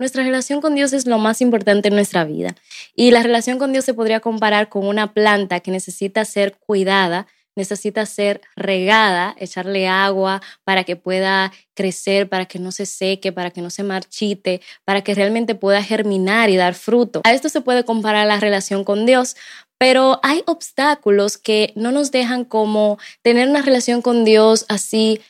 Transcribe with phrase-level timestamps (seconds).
[0.00, 2.56] nuestra relación con Dios es lo más importante en nuestra vida.
[2.96, 7.26] Y la relación con Dios se podría comparar con una planta que necesita ser cuidada,
[7.54, 13.50] necesita ser regada, echarle agua para que pueda crecer, para que no se seque, para
[13.50, 17.20] que no se marchite, para que realmente pueda germinar y dar fruto.
[17.24, 19.36] A esto se puede comparar la relación con Dios,
[19.78, 25.20] pero hay obstáculos que no nos dejan como tener una relación con Dios así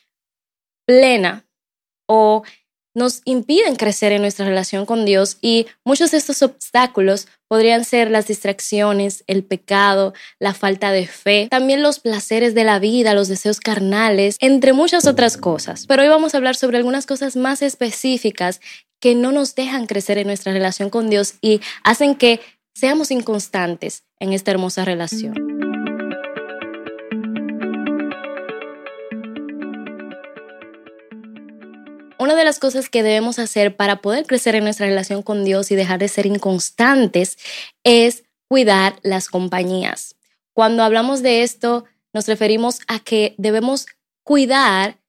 [0.87, 1.45] plena
[2.07, 2.45] o
[3.01, 8.11] nos impiden crecer en nuestra relación con Dios y muchos de estos obstáculos podrían ser
[8.11, 13.27] las distracciones, el pecado, la falta de fe, también los placeres de la vida, los
[13.27, 15.87] deseos carnales, entre muchas otras cosas.
[15.87, 18.61] Pero hoy vamos a hablar sobre algunas cosas más específicas
[19.01, 22.41] que no nos dejan crecer en nuestra relación con Dios y hacen que
[22.75, 25.70] seamos inconstantes en esta hermosa relación.
[32.31, 35.73] Una de las cosas que debemos hacer para poder crecer en nuestra relación con Dios
[35.73, 37.37] y dejar de ser inconstantes
[37.83, 40.15] es cuidar las compañías.
[40.53, 43.87] Cuando hablamos de esto, nos referimos a que debemos
[44.23, 45.01] cuidar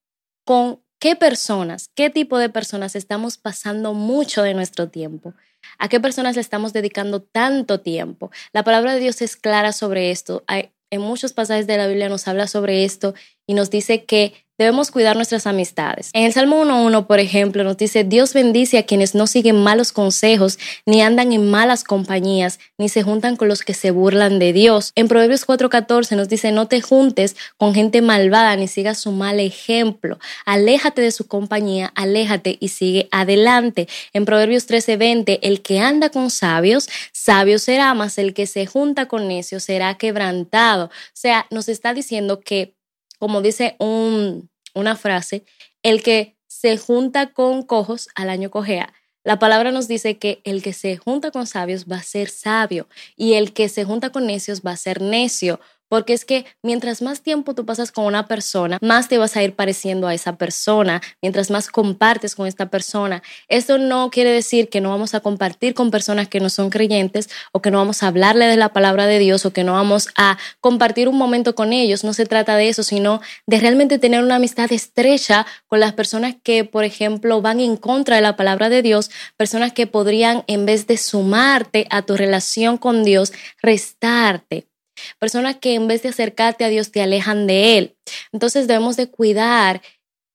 [0.45, 5.35] con qué personas, qué tipo de personas estamos pasando mucho de nuestro tiempo.
[5.78, 8.31] ¿A qué personas le estamos dedicando tanto tiempo?
[8.52, 10.44] La palabra de Dios es clara sobre esto.
[10.47, 13.13] en muchos pasajes de la Biblia nos habla sobre esto
[13.45, 16.11] y nos dice que debemos cuidar nuestras amistades.
[16.13, 19.91] En el Salmo 1.1, por ejemplo, nos dice, Dios bendice a quienes no siguen malos
[19.91, 24.53] consejos, ni andan en malas compañías, ni se juntan con los que se burlan de
[24.53, 24.91] Dios.
[24.95, 29.39] En Proverbios 4.14 nos dice, no te juntes con gente malvada, ni sigas su mal
[29.39, 30.19] ejemplo.
[30.45, 33.87] Aléjate de su compañía, aléjate y sigue adelante.
[34.13, 39.07] En Proverbios 13.20, el que anda con sabios, sabio será, mas el que se junta
[39.07, 40.85] con necios será quebrantado.
[40.85, 42.75] O sea, nos está diciendo que
[43.21, 45.45] como dice un, una frase,
[45.83, 48.94] el que se junta con cojos al año cojea.
[49.23, 52.88] La palabra nos dice que el que se junta con sabios va a ser sabio
[53.16, 55.59] y el que se junta con necios va a ser necio
[55.92, 59.44] porque es que mientras más tiempo tú pasas con una persona, más te vas a
[59.44, 63.22] ir pareciendo a esa persona, mientras más compartes con esta persona.
[63.50, 67.30] Esto no quiere decir que no vamos a compartir con personas que no son creyentes
[67.51, 70.07] o que no vamos a hablarle de la palabra de Dios o que no vamos
[70.16, 72.06] a compartir un momento con ellos.
[72.06, 76.35] No se trata de eso, sino de realmente tener una amistad estrecha con las personas
[76.41, 80.66] que, por ejemplo, van en contra de la palabra de Dios, personas que podrían, en
[80.66, 84.70] vez de sumarte a tu relación con Dios, restarte
[85.19, 87.95] personas que en vez de acercarte a Dios te alejan de Él.
[88.31, 89.81] Entonces debemos de cuidar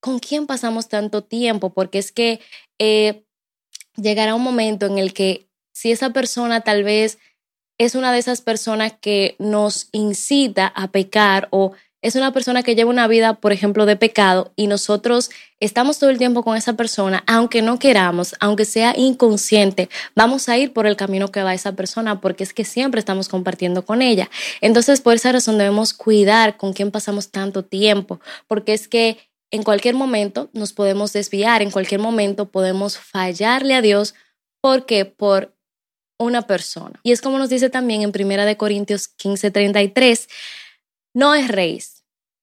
[0.01, 2.41] con quién pasamos tanto tiempo, porque es que
[2.79, 3.25] eh,
[3.97, 7.19] llegará un momento en el que si esa persona tal vez
[7.79, 11.73] es una de esas personas que nos incita a pecar o
[12.07, 15.29] es una persona que lleva una vida, por ejemplo, de pecado y nosotros
[15.59, 20.57] estamos todo el tiempo con esa persona, aunque no queramos, aunque sea inconsciente, vamos a
[20.57, 24.03] ir por el camino que va esa persona porque es que siempre estamos compartiendo con
[24.03, 24.31] ella.
[24.61, 29.19] Entonces, por esa razón debemos cuidar con quién pasamos tanto tiempo, porque es que
[29.51, 34.15] en cualquier momento nos podemos desviar, en cualquier momento podemos fallarle a Dios
[34.61, 35.57] porque por
[36.21, 37.01] una persona.
[37.03, 40.29] Y es como nos dice también en Primera de Corintios 15:33,
[41.13, 41.96] no es raíz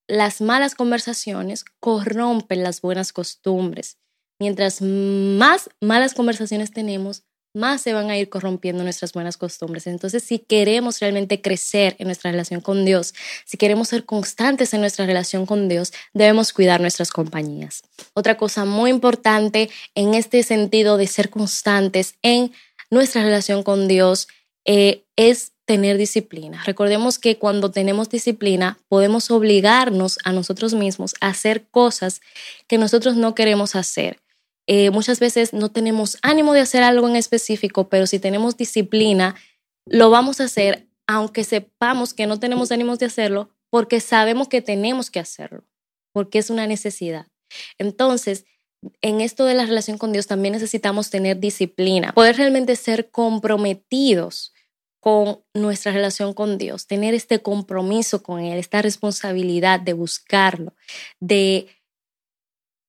[0.07, 3.97] las malas conversaciones corrompen las buenas costumbres.
[4.39, 9.85] Mientras más malas conversaciones tenemos, más se van a ir corrompiendo nuestras buenas costumbres.
[9.85, 13.13] Entonces, si queremos realmente crecer en nuestra relación con Dios,
[13.45, 17.83] si queremos ser constantes en nuestra relación con Dios, debemos cuidar nuestras compañías.
[18.15, 22.51] Otra cosa muy importante en este sentido de ser constantes en
[22.89, 24.27] nuestra relación con Dios
[24.65, 26.61] eh, es tener disciplina.
[26.65, 32.21] Recordemos que cuando tenemos disciplina podemos obligarnos a nosotros mismos a hacer cosas
[32.67, 34.19] que nosotros no queremos hacer.
[34.67, 39.35] Eh, muchas veces no tenemos ánimo de hacer algo en específico, pero si tenemos disciplina,
[39.85, 44.61] lo vamos a hacer aunque sepamos que no tenemos ánimos de hacerlo, porque sabemos que
[44.61, 45.65] tenemos que hacerlo,
[46.13, 47.27] porque es una necesidad.
[47.77, 48.45] Entonces,
[49.01, 54.53] en esto de la relación con Dios también necesitamos tener disciplina, poder realmente ser comprometidos
[55.03, 60.71] con nuestra relación con Dios, tener este compromiso con Él, esta responsabilidad de buscarlo,
[61.19, 61.67] de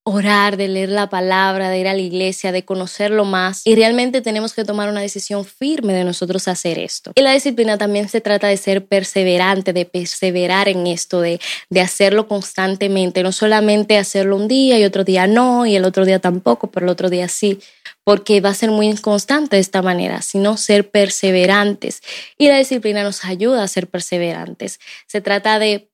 [0.05, 3.67] orar, de leer la palabra, de ir a la iglesia, de conocerlo más.
[3.67, 7.11] Y realmente tenemos que tomar una decisión firme de nosotros hacer esto.
[7.17, 11.81] Y la disciplina también se trata de ser perseverante, de perseverar en esto, de, de
[11.81, 16.21] hacerlo constantemente, no solamente hacerlo un día y otro día no, y el otro día
[16.21, 17.59] tampoco, pero el otro día sí,
[18.05, 22.03] porque va a ser muy inconstante de esta manera, sino ser perseverantes.
[22.39, 24.79] Y la disciplina nos ayuda a ser perseverantes.
[25.07, 25.91] Se trata de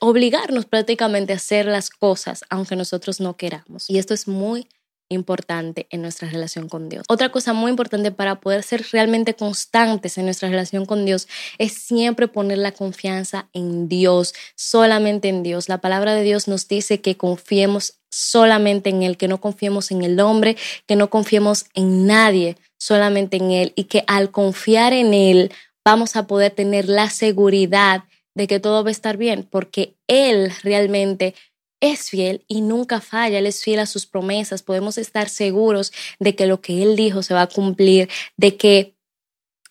[0.00, 3.88] obligarnos prácticamente a hacer las cosas aunque nosotros no queramos.
[3.88, 4.68] Y esto es muy
[5.08, 7.04] importante en nuestra relación con Dios.
[7.08, 11.72] Otra cosa muy importante para poder ser realmente constantes en nuestra relación con Dios es
[11.72, 15.68] siempre poner la confianza en Dios, solamente en Dios.
[15.68, 20.02] La palabra de Dios nos dice que confiemos solamente en Él, que no confiemos en
[20.02, 20.56] el hombre,
[20.86, 25.52] que no confiemos en nadie, solamente en Él y que al confiar en Él
[25.84, 28.04] vamos a poder tener la seguridad
[28.34, 31.34] de que todo va a estar bien, porque Él realmente
[31.80, 36.34] es fiel y nunca falla, Él es fiel a sus promesas, podemos estar seguros de
[36.34, 38.96] que lo que Él dijo se va a cumplir, de que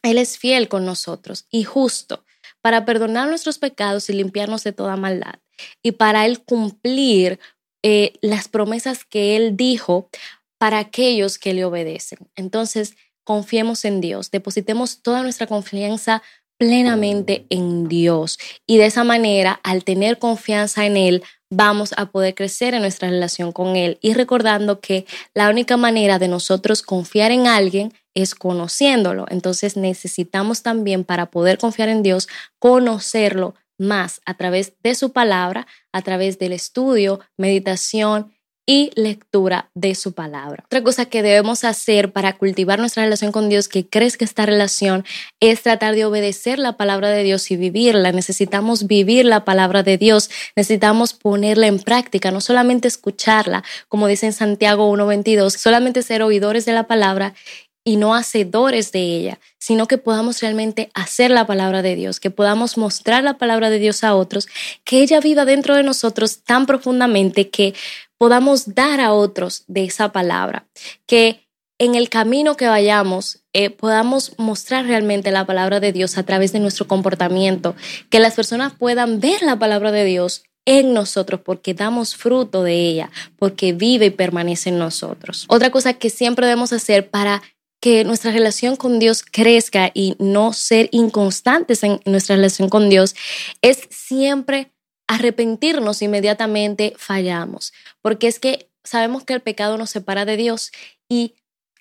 [0.04, 2.24] Él es fiel con nosotros y justo
[2.62, 5.36] para perdonar nuestros pecados y limpiarnos de toda maldad
[5.84, 7.40] y para Él cumplir
[7.84, 10.10] eh, las promesas que Él dijo
[10.57, 12.19] para aquellos que le obedecen.
[12.36, 16.24] Entonces, confiemos en Dios, depositemos toda nuestra confianza
[16.57, 21.24] plenamente en Dios y de esa manera, al tener confianza en Él,
[21.56, 26.19] vamos a poder crecer en nuestra relación con Él y recordando que la única manera
[26.19, 29.25] de nosotros confiar en alguien es conociéndolo.
[29.30, 32.28] Entonces necesitamos también para poder confiar en Dios,
[32.60, 38.34] conocerlo más a través de su palabra, a través del estudio, meditación
[38.65, 40.63] y lectura de su palabra.
[40.65, 45.06] Otra cosa que debemos hacer para cultivar nuestra relación con Dios, que crezca esta relación,
[45.39, 48.12] es tratar de obedecer la palabra de Dios y vivirla.
[48.12, 54.25] Necesitamos vivir la palabra de Dios, necesitamos ponerla en práctica, no solamente escucharla, como dice
[54.25, 57.35] en Santiago 1.22, solamente ser oidores de la palabra
[57.87, 62.31] y no hacedores de ella, sino que podamos realmente hacer la palabra de Dios, que
[62.31, 64.47] podamos mostrar la palabra de Dios a otros,
[64.83, 67.75] que ella viva dentro de nosotros tan profundamente que
[68.17, 70.67] podamos dar a otros de esa palabra,
[71.05, 71.47] que
[71.77, 76.53] en el camino que vayamos eh, podamos mostrar realmente la palabra de Dios a través
[76.53, 77.75] de nuestro comportamiento,
[78.09, 82.73] que las personas puedan ver la palabra de Dios en nosotros porque damos fruto de
[82.73, 85.45] ella, porque vive y permanece en nosotros.
[85.47, 87.43] Otra cosa que siempre debemos hacer para
[87.85, 93.13] que nuestra relación con Dios crezca y no ser inconstantes en nuestra relación con Dios
[93.61, 94.71] es siempre
[95.05, 100.71] arrepentirnos inmediatamente fallamos, porque es que sabemos que el pecado nos separa de Dios
[101.07, 101.35] y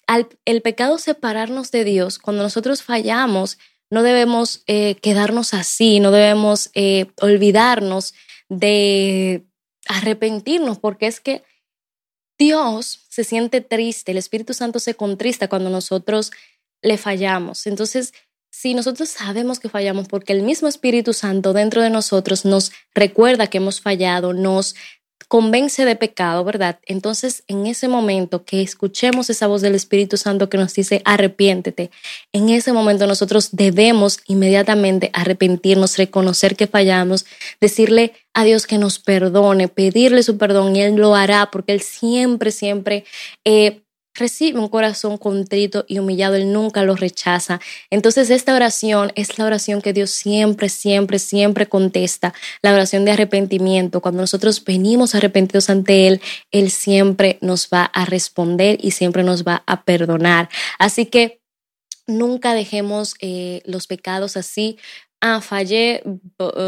[0.07, 3.57] al el pecado separarnos de Dios, cuando nosotros fallamos,
[3.89, 8.13] no debemos eh, quedarnos así, no debemos eh, olvidarnos
[8.51, 9.47] de
[9.89, 11.45] arrepentirnos, porque es que
[12.45, 16.31] Dios se siente triste, el Espíritu Santo se contrista cuando nosotros
[16.83, 17.67] le fallamos.
[17.67, 18.13] Entonces,
[18.51, 23.47] si nosotros sabemos que fallamos porque el mismo Espíritu Santo dentro de nosotros nos recuerda
[23.47, 24.75] que hemos fallado, nos
[25.29, 26.79] convence de pecado, ¿verdad?
[26.87, 31.91] Entonces, en ese momento que escuchemos esa voz del Espíritu Santo que nos dice arrepiéntete,
[32.33, 37.27] en ese momento nosotros debemos inmediatamente arrepentirnos, reconocer que fallamos,
[37.61, 41.81] decirle a Dios que nos perdone, pedirle su perdón y Él lo hará porque Él
[41.81, 43.05] siempre, siempre
[43.45, 43.84] eh,
[44.15, 47.61] recibe un corazón contrito y humillado, Él nunca lo rechaza.
[47.91, 52.33] Entonces esta oración es la oración que Dios siempre, siempre, siempre contesta,
[52.63, 54.01] la oración de arrepentimiento.
[54.01, 56.21] Cuando nosotros venimos arrepentidos ante Él,
[56.51, 60.49] Él siempre nos va a responder y siempre nos va a perdonar.
[60.79, 61.41] Así que
[62.07, 64.79] nunca dejemos eh, los pecados así.
[65.21, 66.03] Ah, fallé,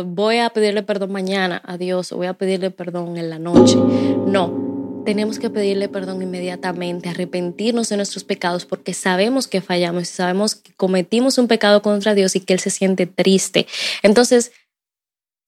[0.07, 3.77] voy a pedirle perdón mañana a Dios voy a pedirle perdón en la noche.
[3.77, 4.66] No,
[5.07, 10.73] tenemos que pedirle perdón inmediatamente, arrepentirnos de nuestros pecados porque sabemos que fallamos sabemos que
[10.75, 13.67] cometimos un pecado contra Dios y que Él se siente triste.
[14.03, 14.53] Entonces,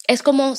[0.07, 0.55] es como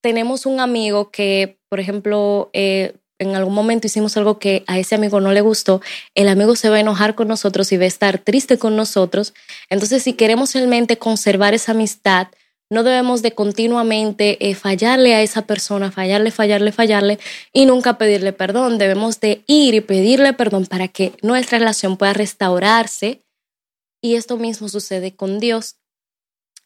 [0.00, 4.94] tenemos un amigo que, por ejemplo, eh, en algún momento hicimos algo que a ese
[4.94, 5.80] amigo no le gustó,
[6.14, 9.34] el amigo se va a enojar con nosotros y va a estar triste con nosotros.
[9.68, 12.28] Entonces, si queremos realmente conservar esa amistad,
[12.70, 17.18] no debemos de continuamente eh, fallarle a esa persona, fallarle, fallarle, fallarle
[17.52, 18.78] y nunca pedirle perdón.
[18.78, 23.22] Debemos de ir y pedirle perdón para que nuestra relación pueda restaurarse.
[24.02, 25.76] Y esto mismo sucede con Dios.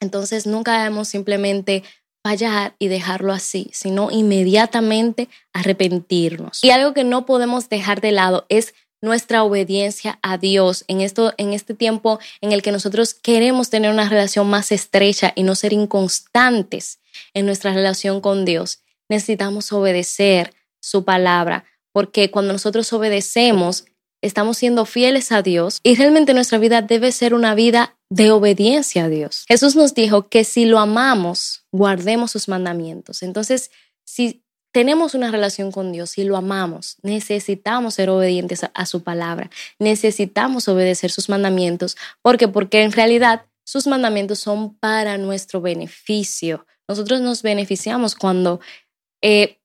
[0.00, 1.82] Entonces nunca debemos simplemente
[2.24, 6.62] fallar y dejarlo así, sino inmediatamente arrepentirnos.
[6.62, 11.32] Y algo que no podemos dejar de lado es nuestra obediencia a Dios en esto
[11.36, 15.54] en este tiempo en el que nosotros queremos tener una relación más estrecha y no
[15.54, 17.00] ser inconstantes
[17.34, 18.82] en nuestra relación con Dios.
[19.08, 23.86] Necesitamos obedecer su palabra, porque cuando nosotros obedecemos,
[24.22, 29.04] estamos siendo fieles a Dios y realmente nuestra vida debe ser una vida de obediencia
[29.04, 29.44] a Dios.
[29.48, 33.22] Jesús nos dijo que si lo amamos, guardemos sus mandamientos.
[33.22, 33.70] Entonces,
[34.04, 39.50] si tenemos una relación con Dios y lo amamos, necesitamos ser obedientes a, su palabra,
[39.78, 41.96] necesitamos obedecer sus mandamientos.
[42.22, 42.48] ¿Por qué?
[42.48, 46.66] Porque en realidad sus mandamientos son para nuestro beneficio.
[46.86, 48.60] Nosotros nos beneficiamos cuando
[49.22, 49.58] eh,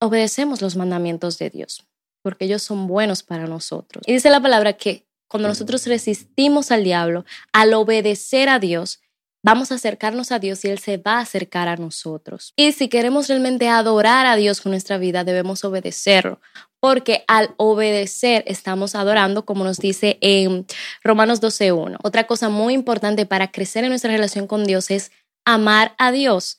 [0.00, 1.84] obedecemos los mandamientos de Dios.
[2.22, 4.02] porque ellos son buenos para nosotros.
[4.04, 9.00] Y dice la palabra que cuando nosotros resistimos al diablo, al obedecer a Dios,
[9.46, 12.52] vamos a acercarnos a Dios y Él se va a acercar a nosotros.
[12.56, 16.40] Y si queremos realmente adorar a Dios con nuestra vida, debemos obedecerlo,
[16.80, 20.66] porque al obedecer estamos adorando, como nos dice en
[21.04, 21.98] Romanos 12.1.
[22.02, 25.12] Otra cosa muy importante para crecer en nuestra relación con Dios es
[25.44, 26.58] amar a Dios.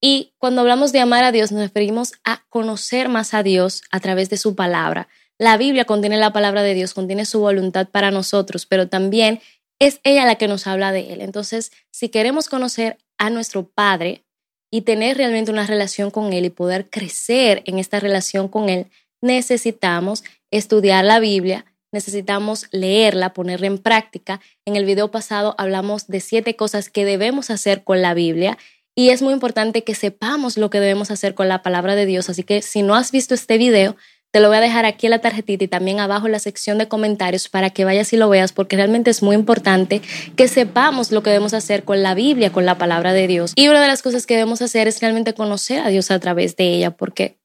[0.00, 4.00] Y cuando hablamos de amar a Dios, nos referimos a conocer más a Dios a
[4.00, 5.06] través de su palabra.
[5.38, 9.40] La Biblia contiene la palabra de Dios, contiene su voluntad para nosotros, pero también
[9.78, 11.20] es ella la que nos habla de Él.
[11.20, 14.24] Entonces, si queremos conocer a nuestro Padre
[14.70, 18.86] y tener realmente una relación con Él y poder crecer en esta relación con Él,
[19.20, 24.40] necesitamos estudiar la Biblia, necesitamos leerla, ponerla en práctica.
[24.64, 28.58] En el video pasado hablamos de siete cosas que debemos hacer con la Biblia
[28.94, 32.28] y es muy importante que sepamos lo que debemos hacer con la palabra de Dios.
[32.28, 33.96] Así que si no has visto este video,
[34.30, 36.78] te lo voy a dejar aquí en la tarjetita y también abajo en la sección
[36.78, 40.02] de comentarios para que vayas y lo veas porque realmente es muy importante
[40.36, 43.52] que sepamos lo que debemos hacer con la Biblia, con la palabra de Dios.
[43.56, 46.56] Y una de las cosas que debemos hacer es realmente conocer a Dios a través
[46.56, 47.38] de ella porque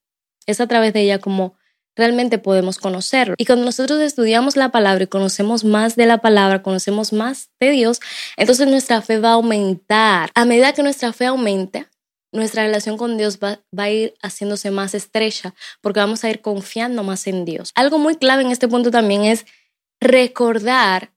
[0.46, 1.56] es a través de ella como
[1.96, 3.36] realmente podemos conocerlo.
[3.38, 7.72] Y cuando nosotros estudiamos la palabra y conocemos más de la palabra, conocemos más de
[7.72, 8.00] Dios,
[8.36, 10.32] entonces nuestra fe va a aumentar.
[10.34, 11.88] A medida que nuestra fe aumente,
[12.34, 17.04] nuestra relación con Dios va, a ir haciéndose más estrecha porque vamos a ir confiando
[17.04, 17.72] más en Dios.
[17.76, 19.46] Algo muy clave en este punto también es
[20.02, 21.14] recordar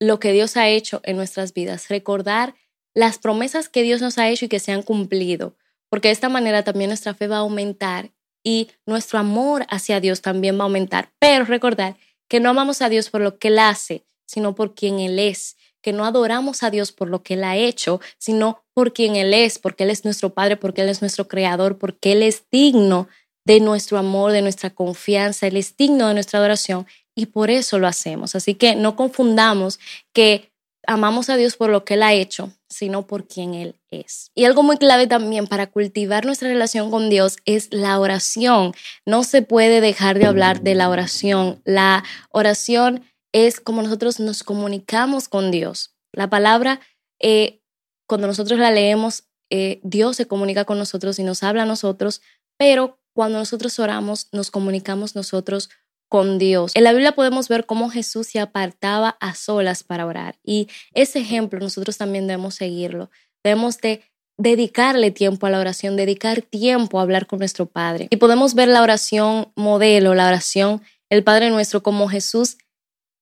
[0.00, 2.54] lo que Dios ha hecho en nuestras vidas, recordar
[2.94, 5.56] las promesas que Dios nos ha hecho y que se han cumplido,
[5.88, 10.20] porque de esta manera también nuestra fe va a aumentar y nuestro amor hacia Dios
[10.20, 11.12] también va a aumentar.
[11.18, 11.96] Pero recordar
[12.28, 15.56] que no amamos a Dios por lo que Él hace, sino por quien Él es
[15.84, 19.34] que no adoramos a Dios por lo que Él ha hecho, sino por quien Él
[19.34, 23.06] es, porque Él es nuestro Padre, porque Él es nuestro Creador, porque Él es digno
[23.44, 27.78] de nuestro amor, de nuestra confianza, Él es digno de nuestra adoración y por eso
[27.78, 28.34] lo hacemos.
[28.34, 29.78] Así que no confundamos
[30.14, 30.50] que
[30.86, 34.30] amamos a Dios por lo que Él ha hecho, sino por quien Él es.
[34.34, 38.72] Y algo muy clave también para cultivar nuestra relación con Dios es la oración.
[39.04, 41.60] No se puede dejar de hablar de la oración.
[41.66, 45.96] La oración es como nosotros nos comunicamos con Dios.
[46.12, 46.80] La palabra,
[47.20, 47.60] eh,
[48.06, 52.22] cuando nosotros la leemos, eh, Dios se comunica con nosotros y nos habla a nosotros,
[52.56, 55.68] pero cuando nosotros oramos, nos comunicamos nosotros
[56.08, 56.70] con Dios.
[56.76, 61.18] En la Biblia podemos ver cómo Jesús se apartaba a solas para orar y ese
[61.18, 63.10] ejemplo nosotros también debemos seguirlo.
[63.42, 64.04] Debemos de
[64.38, 68.06] dedicarle tiempo a la oración, dedicar tiempo a hablar con nuestro Padre.
[68.10, 72.58] Y podemos ver la oración modelo, la oración, el Padre nuestro, como Jesús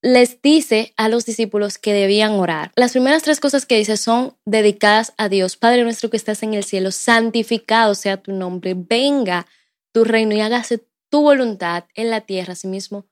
[0.02, 2.72] les dice a los discípulos que debían orar.
[2.76, 5.56] Las primeras tres cosas que dice son dedicadas a Dios.
[5.56, 9.46] Padre nuestro que estás en el cielo, santificado sea tu nombre, venga
[9.92, 13.06] tu reino y hágase tu voluntad en la tierra, mismo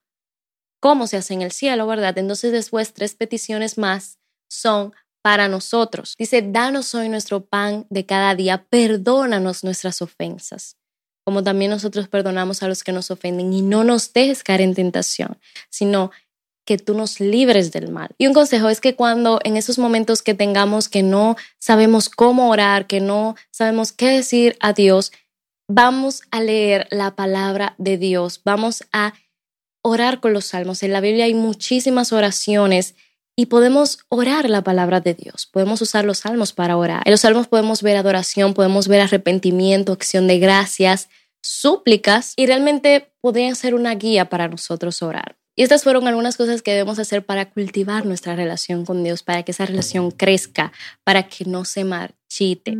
[0.80, 2.16] como se hace en el cielo, ¿verdad?
[2.18, 4.18] Entonces después tres peticiones más
[4.48, 6.14] son para nosotros.
[6.18, 10.78] Dice, danos hoy nuestro pan de cada día, perdónanos nuestras ofensas,
[11.24, 14.74] como también nosotros perdonamos a los que nos ofenden y no nos dejes caer en
[14.74, 16.10] tentación, sino
[16.70, 18.10] que tú nos libres del mal.
[18.16, 22.48] Y un consejo es que cuando en esos momentos que tengamos que no sabemos cómo
[22.48, 25.10] orar, que no sabemos qué decir a Dios,
[25.66, 29.14] vamos a leer la palabra de Dios, vamos a
[29.82, 30.84] orar con los salmos.
[30.84, 32.94] En la Biblia hay muchísimas oraciones
[33.34, 35.48] y podemos orar la palabra de Dios.
[35.52, 37.02] Podemos usar los salmos para orar.
[37.04, 41.08] En los salmos podemos ver adoración, podemos ver arrepentimiento, acción de gracias,
[41.42, 45.39] súplicas y realmente podrían ser una guía para nosotros orar.
[45.60, 49.42] Y estas fueron algunas cosas que debemos hacer para cultivar nuestra relación con Dios, para
[49.42, 50.72] que esa relación crezca,
[51.04, 52.78] para que no se marchite.